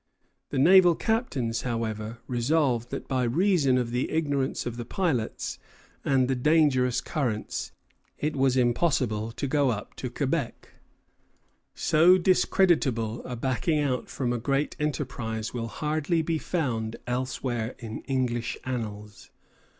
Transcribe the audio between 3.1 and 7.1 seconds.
reason of the ignorance of the pilots and the dangerous